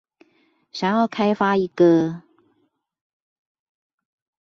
[0.71, 2.23] 想要開發一個